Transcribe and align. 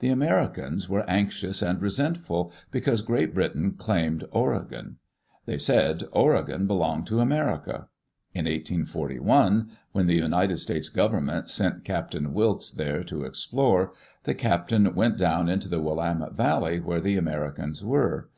The 0.00 0.08
Americans 0.08 0.88
were 0.88 1.08
anxious 1.08 1.62
and 1.62 1.80
resentful 1.80 2.50
because 2.72 3.02
Great 3.02 3.32
Britain 3.32 3.74
claimed 3.78 4.24
"Oregon." 4.32 4.96
They 5.46 5.58
said 5.58 6.02
"Oregon" 6.10 6.66
belonged 6.66 7.06
to 7.06 7.20
America. 7.20 7.86
In 8.34 8.46
1841, 8.46 9.70
when 9.92 10.06
the 10.08 10.16
United 10.16 10.56
States 10.56 10.88
Government 10.88 11.48
sent 11.50 11.84
Captain 11.84 12.34
Wilkes 12.34 12.72
there 12.72 13.04
to 13.04 13.22
explore, 13.22 13.92
the 14.24 14.34
captain 14.34 14.92
went 14.96 15.16
down 15.18 15.48
into 15.48 15.68
the 15.68 15.80
Willamette 15.80 16.32
Valley 16.34 16.80
where 16.80 17.00
the 17.00 17.16
Americans 17.16 17.84
were. 17.84 18.28